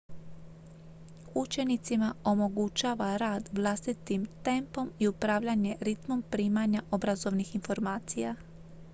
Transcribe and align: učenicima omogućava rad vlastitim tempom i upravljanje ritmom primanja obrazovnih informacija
učenicima 1.33 2.13
omogućava 2.23 3.17
rad 3.17 3.49
vlastitim 3.53 4.27
tempom 4.43 4.91
i 4.99 5.07
upravljanje 5.07 5.75
ritmom 5.81 6.23
primanja 6.31 6.81
obrazovnih 6.91 7.55
informacija 7.55 8.35